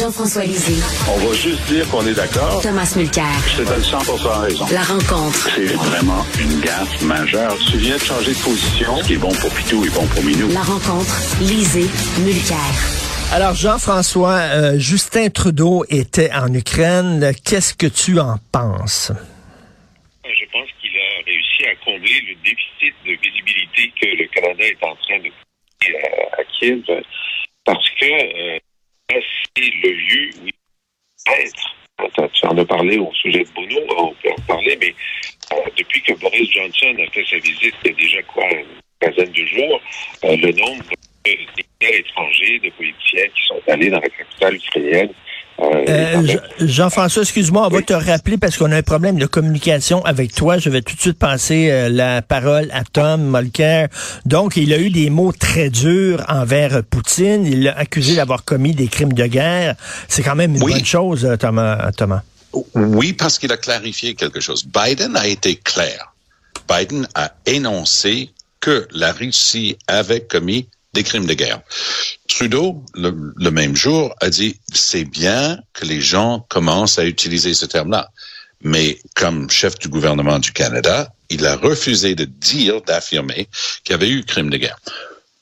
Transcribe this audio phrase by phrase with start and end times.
[0.00, 0.82] Jean-François Lisée.
[1.12, 2.62] On va juste dire qu'on est d'accord.
[2.62, 3.26] Thomas Mulcair.
[3.52, 3.98] Je te donne 100
[4.40, 4.66] raison.
[4.72, 5.50] La rencontre.
[5.54, 7.54] C'est vraiment une gaffe majeure.
[7.70, 8.96] Tu viens de changer de position.
[8.96, 10.48] Ce qui est bon pour Pitou est bon pour Minou.
[10.54, 11.12] La rencontre.
[11.42, 11.84] Lisée.
[12.24, 12.56] Mulcair.
[13.30, 17.32] Alors Jean-François, euh, Justin Trudeau était en Ukraine.
[17.44, 19.12] Qu'est-ce que tu en penses?
[20.24, 24.82] Je pense qu'il a réussi à combler le déficit de visibilité que le Canada est
[24.82, 26.84] en train de à, à Kiev
[27.66, 28.58] parce que euh,
[29.56, 31.76] c'est le lieu où il peut être.
[32.32, 34.94] Tu en as parlé au sujet de Bono, on peut en parler, mais
[35.52, 38.66] euh, depuis que Boris Johnson a fait sa visite, il y a déjà quoi, une
[39.00, 39.80] quinzaine de jours,
[40.24, 40.84] euh, le nombre
[41.24, 45.12] d'électeurs étrangers, de politiciens qui sont allés dans la capitale ukrainienne
[45.62, 50.34] euh, Jean-François, excuse-moi, on va te rappeler parce qu'on a un problème de communication avec
[50.34, 50.58] toi.
[50.58, 53.86] Je vais tout de suite passer euh, la parole à Tom Molker.
[54.24, 57.46] Donc, il a eu des mots très durs envers Poutine.
[57.46, 59.74] Il l'a accusé d'avoir commis des crimes de guerre.
[60.08, 61.90] C'est quand même une bonne chose, euh, Thomas.
[61.92, 62.22] Thomas.
[62.74, 64.64] Oui, parce qu'il a clarifié quelque chose.
[64.66, 66.12] Biden a été clair.
[66.68, 71.60] Biden a énoncé que la Russie avait commis des crimes de guerre.
[72.28, 77.66] Trudeau, le, même jour, a dit, c'est bien que les gens commencent à utiliser ce
[77.66, 78.10] terme-là.
[78.62, 83.48] Mais comme chef du gouvernement du Canada, il a refusé de dire, d'affirmer
[83.84, 84.78] qu'il y avait eu crime de guerre.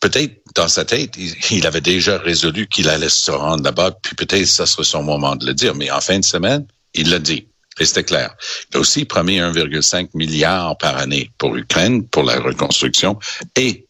[0.01, 1.15] Peut-être dans sa tête,
[1.51, 5.35] il, avait déjà résolu qu'il allait se rendre là-bas, puis peut-être ça serait son moment
[5.35, 5.75] de le dire.
[5.75, 7.49] Mais en fin de semaine, il l'a dit.
[7.81, 8.35] Et c'était clair.
[8.71, 13.19] Il a aussi promis 1,5 milliard par année pour l'Ukraine, pour la reconstruction,
[13.57, 13.88] et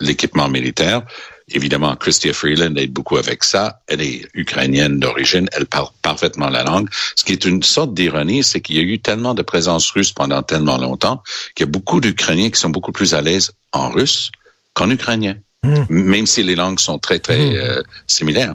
[0.00, 1.02] l'équipement militaire.
[1.48, 3.80] Évidemment, Christia Freeland aide beaucoup avec ça.
[3.86, 5.48] Elle est ukrainienne d'origine.
[5.52, 6.88] Elle parle parfaitement la langue.
[7.14, 10.12] Ce qui est une sorte d'ironie, c'est qu'il y a eu tellement de présence russe
[10.12, 11.22] pendant tellement longtemps
[11.54, 14.32] qu'il y a beaucoup d'Ukrainiens qui sont beaucoup plus à l'aise en russe
[14.74, 15.36] qu'en ukrainien.
[15.62, 15.84] Hmm.
[15.88, 17.56] Même si les langues sont très, très hmm.
[17.56, 18.54] euh, similaires.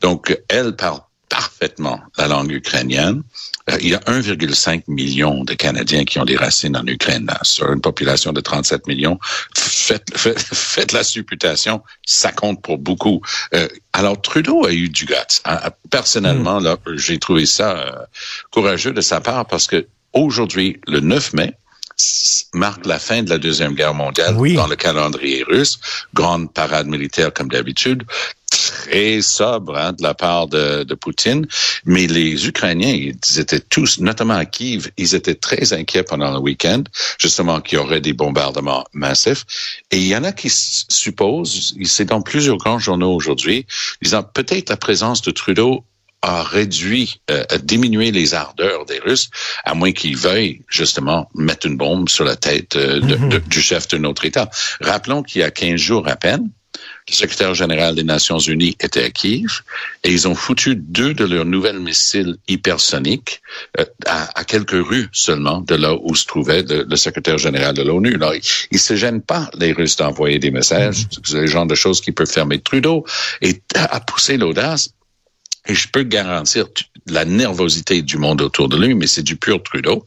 [0.00, 1.00] Donc, elle parle
[1.32, 3.22] parfaitement la langue ukrainienne.
[3.70, 7.26] Euh, il y a 1,5 million de Canadiens qui ont des racines en Ukraine.
[7.42, 9.18] Sur une population de 37 millions,
[9.56, 13.22] faites, faites, la supputation, ça compte pour beaucoup.
[13.54, 15.40] Euh, alors Trudeau a eu du guts.
[15.46, 15.58] Hein.
[15.90, 17.92] Personnellement, là, j'ai trouvé ça euh,
[18.50, 21.54] courageux de sa part parce que aujourd'hui, le 9 mai,
[22.52, 25.78] marque la fin de la Deuxième Guerre mondiale dans le calendrier russe.
[26.14, 28.04] Grande parade militaire comme d'habitude
[28.70, 31.46] très sobre hein, de la part de, de, Poutine.
[31.84, 36.38] Mais les Ukrainiens, ils étaient tous, notamment à Kiev, ils étaient très inquiets pendant le
[36.38, 36.84] week-end,
[37.18, 39.44] justement qu'il y aurait des bombardements massifs.
[39.90, 43.66] Et il y en a qui supposent, c'est dans plusieurs grands journaux aujourd'hui,
[44.02, 45.84] disant peut-être la présence de Trudeau
[46.22, 49.28] a réduit, euh, a diminué les ardeurs des Russes,
[49.64, 53.48] à moins qu'ils veuillent justement mettre une bombe sur la tête euh, mm-hmm.
[53.48, 54.48] du chef de notre État.
[54.80, 56.48] Rappelons qu'il y a 15 jours à peine,
[57.08, 59.62] le secrétaire général des Nations Unies était à Kiev
[60.04, 63.42] et ils ont foutu deux de leurs nouvelles missiles hypersoniques
[63.78, 68.18] euh, à, quelques rues seulement de là où se trouvait le, secrétaire général de l'ONU.
[68.70, 71.04] Ils ne se gênent pas, les Russes, d'envoyer des messages.
[71.04, 71.18] Mm-hmm.
[71.24, 73.04] C'est le genre de choses qui peuvent fermer Trudeau
[73.40, 74.90] et à pousser l'audace.
[75.66, 76.66] Et je peux garantir
[77.06, 80.04] la nervosité du monde autour de lui, mais c'est du pur Trudeau.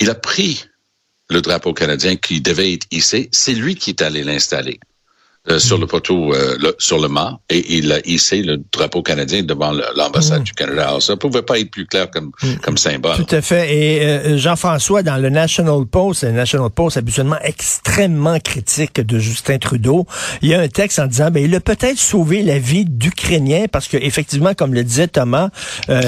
[0.00, 0.64] Il a pris
[1.30, 3.28] le drapeau canadien qui devait être hissé.
[3.32, 4.80] C'est lui qui est allé l'installer.
[5.50, 9.42] Euh, sur le poteau, euh, sur le mât, et il a hissé le drapeau canadien
[9.42, 10.44] devant l'ambassade mm.
[10.44, 10.88] du Canada.
[10.88, 12.56] Alors, ça pouvait pas être plus clair comme, mm.
[12.62, 13.16] comme symbole.
[13.16, 13.74] Tout à fait.
[13.74, 19.58] Et euh, Jean-François, dans le National Post, le National Post habituellement extrêmement critique de Justin
[19.58, 20.06] Trudeau,
[20.42, 23.66] il y a un texte en disant, ben, il a peut-être sauvé la vie d'Ukrainiens
[23.72, 25.48] parce que effectivement, comme le disait Thomas,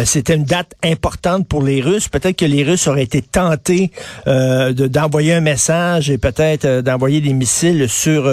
[0.05, 2.09] c'était une date importante pour les Russes.
[2.09, 3.91] Peut-être que les Russes auraient été tentés
[4.27, 8.31] d'envoyer un message et peut-être d'envoyer des missiles sur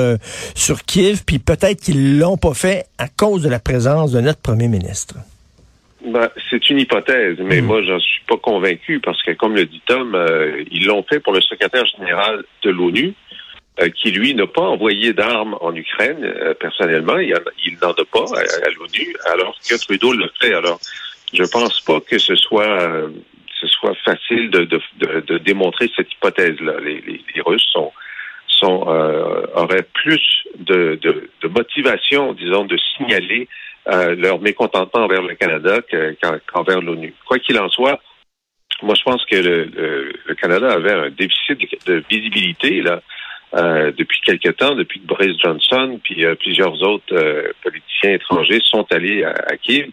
[0.55, 4.41] sur qui puis peut-être qu'ils l'ont pas fait à cause de la présence de notre
[4.41, 5.15] premier ministre.
[6.05, 7.85] Ben, c'est une hypothèse, mais moi, hmm.
[7.85, 11.19] moi, j'en suis pas convaincu parce que, comme le dit Tom, euh, ils l'ont fait
[11.19, 13.13] pour le secrétaire général de l'ONU,
[13.79, 17.17] euh, qui, lui, n'a pas envoyé d'armes en Ukraine, euh, personnellement.
[17.17, 17.33] Il,
[17.81, 20.53] n'en a pas à, l'ONU, alors que Trudeau le fait.
[20.53, 20.79] Alors,
[21.33, 23.09] je pense pas que ce soit,
[23.59, 26.75] ce soit facile de, de, démontrer cette hypothèse-là.
[26.83, 27.01] Les,
[27.35, 27.91] les Russes sont
[28.63, 30.21] euh, auraient plus
[30.57, 30.99] de,
[31.43, 33.47] motivation, disons, de signaler
[33.87, 35.79] euh, leur mécontentement envers le Canada
[36.51, 37.13] qu'envers l'ONU.
[37.25, 37.99] Quoi qu'il en soit,
[38.83, 43.01] moi, je pense que le, Canada avait un déficit de, visibilité là
[43.55, 49.23] euh, depuis quelque temps, depuis que Boris Johnson puis plusieurs autres politiciens étrangers sont allés
[49.23, 49.89] à, à, Kiev.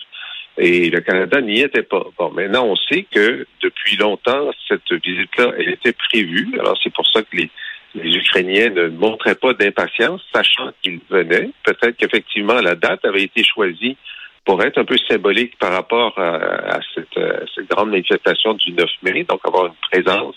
[0.57, 2.05] Et le Canada n'y était pas.
[2.17, 6.57] Bon, maintenant, on sait que depuis longtemps, cette visite-là, elle était prévue.
[6.61, 7.51] Alors, c'est pour ça que les,
[7.95, 11.51] les Ukrainiens ne montraient pas d'impatience, sachant qu'ils venaient.
[11.65, 13.97] Peut-être qu'effectivement, la date avait été choisie
[14.45, 17.19] pour être un peu symbolique par rapport à, à cette,
[17.55, 20.37] cette, grande manifestation du 9 mai, donc avoir une présence.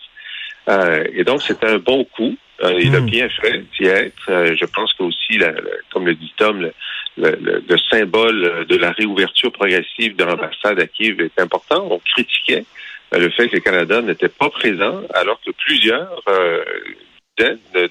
[0.70, 2.36] Euh, et donc, c'était un bon coup.
[2.64, 4.30] Euh, il a bien fait d'y être.
[4.30, 5.54] Euh, je pense qu'aussi, la,
[5.92, 6.74] comme le dit Tom, le,
[7.18, 11.88] le, le, symbole de la réouverture progressive de l'ambassade à Kiev est important.
[11.92, 12.66] On critiquait
[13.12, 16.22] le fait que le Canada n'était pas présent, alors que plusieurs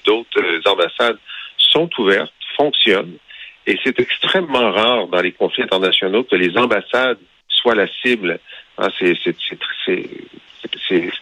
[0.05, 1.17] d'autres ambassades
[1.57, 3.17] sont ouvertes, fonctionnent.
[3.65, 8.39] Et c'est extrêmement rare dans les conflits internationaux que les ambassades soient la cible.
[8.77, 9.17] Hein, c'est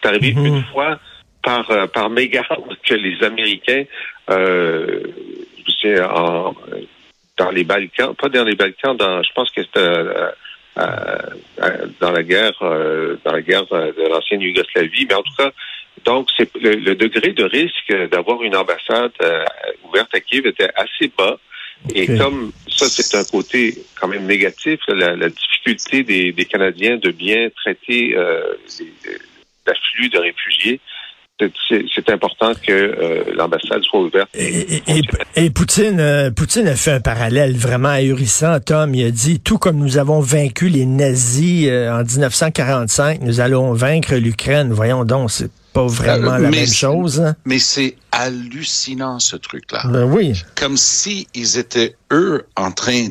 [0.04, 0.46] arrivé mm-hmm.
[0.46, 0.98] une fois
[1.42, 3.84] par, euh, par mégarde que les Américains,
[4.30, 5.00] euh,
[5.84, 6.54] en,
[7.36, 10.30] dans les Balkans, pas dans les Balkans, dans, je pense que c'était euh,
[10.78, 15.52] euh, dans la guerre, dans la guerre de l'ancienne Yougoslavie, mais en tout cas,
[16.04, 19.12] donc c'est le, degré de risque d'avoir une ambassade
[19.84, 21.38] ouverte à Kiev était assez bas.
[21.94, 27.10] Et comme ça, c'est un côté quand même négatif, la, difficulté des, des, Canadiens de
[27.10, 28.16] bien traiter
[29.66, 30.80] l'afflux de réfugiés
[31.68, 34.28] c'est important que euh, l'ambassade soit ouverte.
[34.34, 38.94] Et, Poutine, euh, Poutine a fait un parallèle vraiment ahurissant, Tom.
[38.94, 43.72] Il a dit, tout comme nous avons vaincu les nazis euh, en 1945, nous allons
[43.72, 44.72] vaincre l'Ukraine.
[44.72, 47.20] Voyons donc, c'est pas vraiment la même chose.
[47.20, 47.36] Hein.
[47.44, 49.82] Mais c'est hallucinant, ce truc-là.
[49.86, 50.42] Ben oui.
[50.54, 53.08] Comme si ils étaient, eux, en train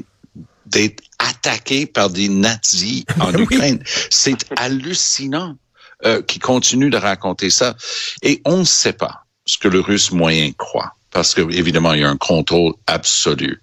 [0.65, 3.81] d'être attaqués par des nazis en Ukraine.
[4.09, 5.55] C'est hallucinant.
[6.03, 7.73] Euh, qui continue de raconter ça.
[8.21, 12.01] Et on ne sait pas ce que le russe moyen croit, parce que évidemment il
[12.01, 13.61] y a un contrôle absolu.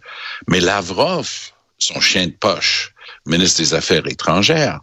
[0.49, 1.29] Mais Lavrov,
[1.77, 2.95] son chien de poche,
[3.27, 4.81] ministre des Affaires étrangères,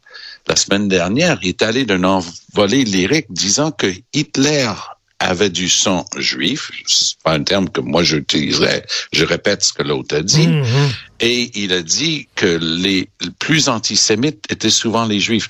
[0.48, 4.72] la semaine dernière, il est allé d'un envolé lyrique disant que Hitler
[5.20, 9.84] avait du sang juif, c'est pas un terme que moi j'utiliserais, je répète ce que
[9.84, 10.90] l'autre a dit, mm-hmm.
[11.20, 15.50] et il a dit que les plus antisémites étaient souvent les juifs.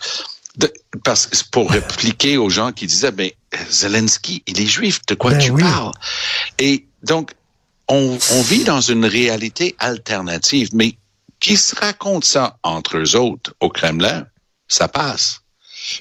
[1.04, 3.30] Parce que pour répliquer aux gens qui disaient, ben,
[3.70, 5.92] Zelensky, il est juif, de quoi ben tu parles?
[6.58, 7.32] Et donc,
[7.88, 10.98] on, on, vit dans une réalité alternative, mais
[11.40, 14.26] qui se raconte ça entre eux autres au Kremlin,
[14.69, 15.42] ça passe.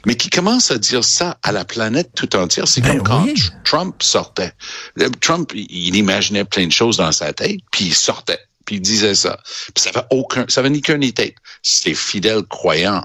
[0.07, 3.35] Mais qui commence à dire ça à la planète tout entière, c'est ben comme quand
[3.65, 4.53] Trump sortait.
[5.21, 9.15] Trump, il imaginait plein de choses dans sa tête, puis il sortait, puis il disait
[9.15, 9.39] ça.
[9.75, 11.35] Puis ça avait aucun, ça avait ni queue ni tête.
[11.63, 13.05] Ses fidèles croyants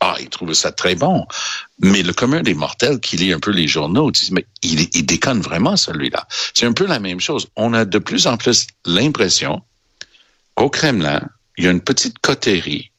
[0.00, 1.26] ah, il trouve ça très bon.
[1.80, 5.04] Mais le commun des mortels qui lit un peu les journaux disent, mais il, il
[5.04, 6.26] déconne vraiment celui-là.
[6.54, 7.46] C'est un peu la même chose.
[7.56, 9.62] On a de plus en plus l'impression
[10.54, 11.22] qu'au Kremlin,
[11.56, 12.91] il y a une petite coterie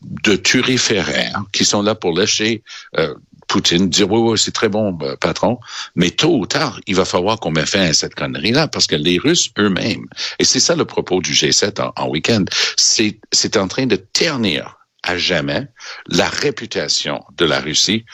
[0.00, 2.62] de turiféraires qui sont là pour lâcher
[2.98, 3.14] euh,
[3.48, 5.58] Poutine, dire oui, oui, c'est très bon, euh, patron,
[5.94, 8.94] mais tôt ou tard, il va falloir qu'on mette fin à cette connerie-là, parce que
[8.94, 10.06] les Russes eux-mêmes,
[10.38, 12.44] et c'est ça le propos du G7 en, en week-end,
[12.76, 15.66] c'est en train de ternir à jamais
[16.06, 18.04] la réputation de la Russie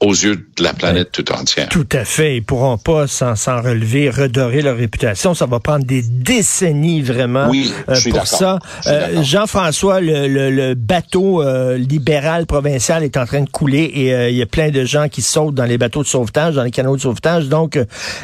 [0.00, 1.68] aux yeux de la planète tout entière.
[1.68, 2.38] Tout à fait.
[2.38, 5.34] Ils pourront pas s'en relever, redorer leur réputation.
[5.34, 8.58] Ça va prendre des décennies vraiment oui, euh, pour ça.
[8.86, 14.36] Euh, Jean-François, le, le, bateau euh, libéral provincial est en train de couler et il
[14.36, 16.96] y a plein de gens qui sautent dans les bateaux de sauvetage, dans les canaux
[16.96, 17.48] de sauvetage.
[17.48, 17.78] Donc,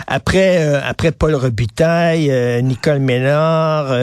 [0.07, 2.33] après après Paul Robitaille,
[2.63, 3.95] Nicole Ménard,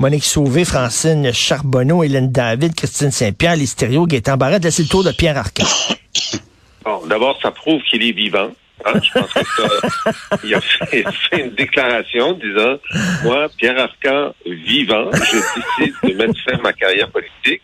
[0.00, 5.04] Monique Sauvé, Francine Charbonneau, Hélène David, Christine Saint-Pierre, Listerio, Gaétan Barrette, là, c'est le tour
[5.04, 5.64] de Pierre Arcan.
[6.84, 8.50] Bon, d'abord, ça prouve qu'il est vivant.
[8.84, 8.92] Hein?
[9.02, 11.04] Je pense que ça, il a fait,
[11.38, 12.76] une déclaration disant,
[13.24, 17.62] moi, Pierre Arcan, vivant, je décide de mettre fin à ma carrière politique.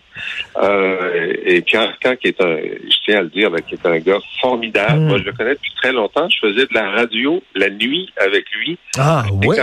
[0.58, 3.98] Euh, et Pierre Arcan, qui est un, je tiens à le dire, qui est un
[3.98, 5.00] gars formidable.
[5.00, 5.08] Mm.
[5.08, 6.28] Moi, je le connais depuis très longtemps.
[6.28, 8.78] Je faisais de la radio la nuit avec lui.
[8.98, 9.60] Ah, ouais.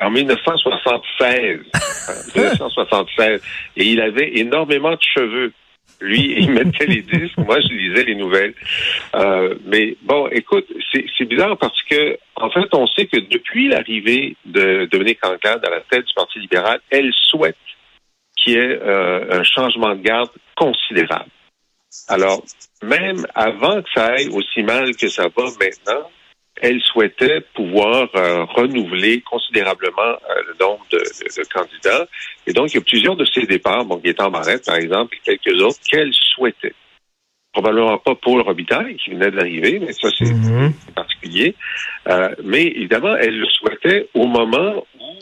[0.00, 1.60] en 1976.
[2.34, 3.40] 1976.
[3.76, 5.52] Et il avait énormément de cheveux.
[6.04, 8.54] Lui, il mettait les disques, moi, je lisais les nouvelles.
[9.14, 14.36] Euh, mais bon, écoute, c'est bizarre parce que, en fait, on sait que depuis l'arrivée
[14.44, 17.56] de Dominique Anglade à la tête du Parti libéral, elle souhaite
[18.36, 21.30] qu'il y ait euh, un changement de garde considérable.
[22.08, 22.42] Alors,
[22.82, 26.10] même avant que ça aille aussi mal que ça va maintenant,
[26.60, 30.98] elle souhaitait pouvoir euh, renouveler considérablement euh, le nombre de,
[31.52, 32.06] candidats.
[32.46, 35.36] Et donc, il y a plusieurs de ces départs, bon, Gaétan Barrette, par exemple, et
[35.36, 36.74] quelques autres, qu'elle souhaitait.
[37.52, 40.72] Probablement pas Paul Robitaille, qui venait d'arriver, mais ça, c'est mm-hmm.
[40.94, 41.54] particulier.
[42.08, 45.14] Euh, mais évidemment, elle le souhaitait au moment où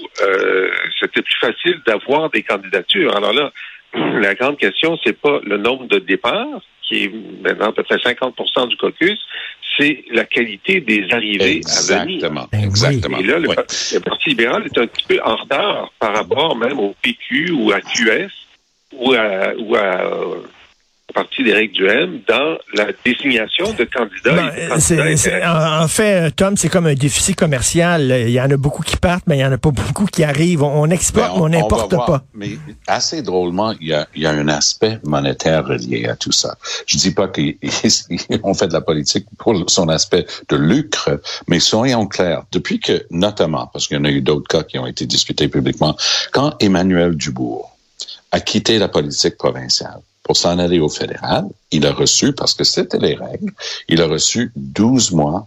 [1.01, 3.15] c'était plus facile d'avoir des candidatures.
[3.17, 3.53] Alors là,
[3.95, 7.97] la grande question, c'est pas le nombre de départs, qui est maintenant à peu près
[7.97, 9.19] 50% du caucus,
[9.79, 12.31] c'est la qualité des arrivées à venir.
[12.53, 13.19] Exactement.
[13.19, 13.49] Et là, le,
[14.01, 17.81] Parti libéral est un petit peu en retard par rapport même au PQ ou à
[17.81, 18.31] QS,
[18.93, 20.11] ou à, ou à
[21.13, 24.35] parti d'Éric Duhem dans la désignation de candidats.
[24.35, 28.25] Ben, de candidats en, en fait, Tom, c'est comme un déficit commercial.
[28.27, 30.25] Il y en a beaucoup qui partent, mais il y en a pas beaucoup qui
[30.25, 30.63] arrivent.
[30.63, 32.25] On, on exporte, Ben, mais on n'importe pas.
[32.35, 36.33] Mais assez drôlement, il y, a, il y a un aspect monétaire relié à tout
[36.33, 36.57] ça.
[36.87, 42.07] Je dis pas qu'on fait de la politique pour son aspect de lucre, mais soyons
[42.07, 42.45] clairs.
[42.53, 45.49] Depuis que, notamment, parce qu'il y en a eu d'autres cas qui ont été discutés
[45.49, 45.97] publiquement,
[46.33, 47.77] quand Emmanuel Dubourg
[48.31, 50.01] a quitté la politique provinciale
[50.33, 53.53] pour s'en aller au fédéral, il a reçu, parce que c'était les règles,
[53.91, 55.47] il a reçu 12 mois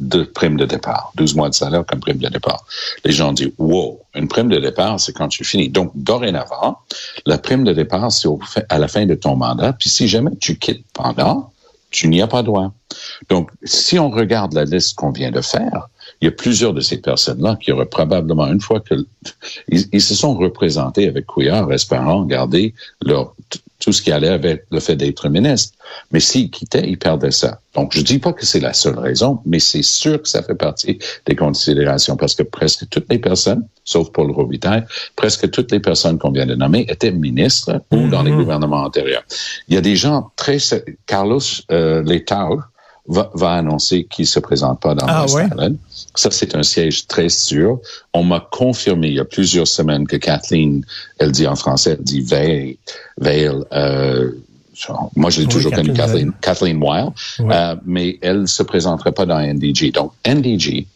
[0.00, 2.62] de prime de départ, 12 mois de salaire comme prime de départ.
[3.06, 5.70] Les gens disent, wow, une prime de départ, c'est quand tu finis.
[5.70, 6.76] Donc, dorénavant,
[7.24, 8.28] la prime de départ, c'est
[8.68, 9.72] à la fin de ton mandat.
[9.72, 11.50] Puis si jamais tu quittes pendant,
[11.90, 12.70] tu n'y as pas droit.
[13.30, 15.88] Donc, si on regarde la liste qu'on vient de faire,
[16.20, 18.94] il y a plusieurs de ces personnes-là qui auraient probablement, une fois que
[19.68, 23.34] ils, ils se sont représentés avec Couillard, espérant garder leur
[23.78, 25.74] tout ce qui allait avec le fait d'être ministre.
[26.10, 27.60] Mais s'ils quittaient, ils perdaient ça.
[27.74, 30.54] Donc, je dis pas que c'est la seule raison, mais c'est sûr que ça fait
[30.54, 35.80] partie des considérations parce que presque toutes les personnes, sauf Paul Robitaille, presque toutes les
[35.80, 39.22] personnes qu'on vient de nommer étaient ministres ou dans les gouvernements antérieurs.
[39.68, 40.58] Il y a des gens très...
[41.06, 42.02] Carlos euh,
[43.08, 45.48] va, va annoncer qu'il se présente pas dans Ah, ouais?
[46.18, 47.78] Ça, c'est un siège très sûr.
[48.12, 50.84] On m'a confirmé il y a plusieurs semaines que Kathleen,
[51.18, 52.76] elle dit en français, elle dit Veil,
[53.18, 54.32] Veil, euh,
[55.14, 59.26] moi, je l'ai Oui, toujours connue Kathleen Kathleen, Weil, euh, mais elle se présenterait pas
[59.26, 59.92] dans NDG.
[59.92, 60.88] Donc, NDG,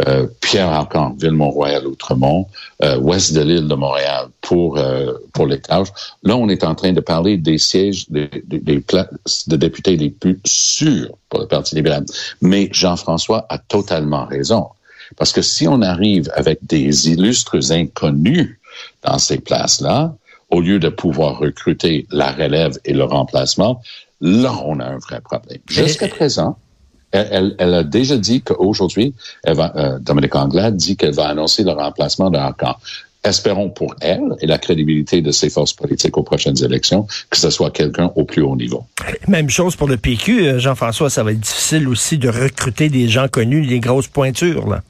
[0.00, 2.48] euh, Pierre Arcan, Ville-Mont-Royal, Outremont,
[2.82, 5.88] euh, ouest de l'île de Montréal pour euh, pour les tâches.
[6.24, 9.96] Là, on est en train de parler des sièges des, des, des places de députés
[9.96, 12.04] les plus sûrs pour le Parti libéral.
[12.40, 14.66] Mais Jean-François a totalement raison.
[15.16, 18.58] Parce que si on arrive avec des illustres inconnus
[19.04, 20.14] dans ces places-là,
[20.50, 23.80] au lieu de pouvoir recruter la relève et le remplacement,
[24.20, 25.58] là, on a un vrai problème.
[25.68, 26.58] Jusqu'à présent,
[27.14, 29.14] elle, elle, elle a déjà dit qu'aujourd'hui,
[29.46, 32.74] euh, Dominique Anglade dit qu'elle va annoncer le remplacement de Arcan.
[33.22, 37.48] Espérons pour elle et la crédibilité de ses forces politiques aux prochaines élections que ce
[37.48, 38.84] soit quelqu'un au plus haut niveau.
[39.28, 41.08] Même chose pour le PQ, euh, Jean-François.
[41.08, 44.68] Ça va être difficile aussi de recruter des gens connus, des grosses pointures.
[44.68, 44.82] Là.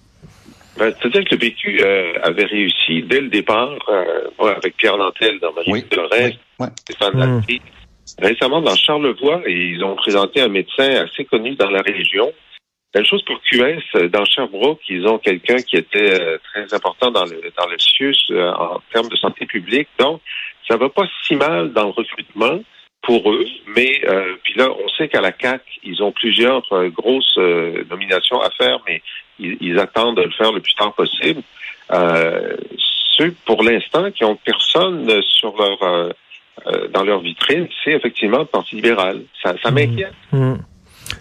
[0.78, 5.38] Ben, C'est-à-dire que le PQ euh, avait réussi dès le départ, euh, avec Pierre Nantel
[5.40, 6.66] dans Magie Oui, de Lorraine, oui, oui.
[6.80, 7.16] Stéphane.
[7.16, 7.60] Latry.
[8.18, 12.32] Récemment, dans Charlevoix, ils ont présenté un médecin assez connu dans la région.
[12.94, 17.24] Même chose pour QS, dans Sherbrooke, ils ont quelqu'un qui était euh, très important dans
[17.24, 19.88] le dans le CIUS euh, en termes de santé publique.
[19.98, 20.20] Donc,
[20.68, 22.60] ça va pas si mal dans le recrutement
[23.04, 23.46] pour eux,
[23.76, 27.84] mais euh, puis là, on sait qu'à la CAC, ils ont plusieurs euh, grosses euh,
[27.90, 29.02] nominations à faire, mais
[29.38, 31.42] ils, attendent de le faire le plus tard possible.
[31.90, 36.12] Ceux, pour l'instant, qui ont personne sur leur
[36.66, 39.22] euh, dans leur vitrine, c'est effectivement le Parti libéral.
[39.42, 40.12] Ça, ça m'inquiète.
[40.32, 40.54] Hmm.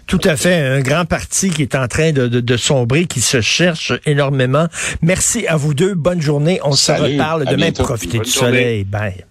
[0.06, 0.54] Tout à fait.
[0.54, 4.66] Un grand parti qui est en train de, de, de sombrer, qui se cherche énormément.
[5.02, 5.94] Merci à vous deux.
[5.94, 6.58] Bonne journée.
[6.64, 7.56] On se reparle À demain.
[7.66, 7.84] bientôt.
[7.84, 8.58] Profitez Bonne du journée.
[8.58, 8.84] soleil.
[8.84, 9.24] Bye.